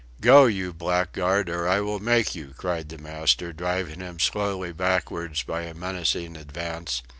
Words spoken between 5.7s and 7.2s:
menacing advance.